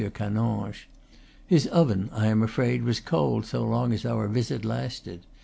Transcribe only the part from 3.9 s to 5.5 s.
as our visit lasted.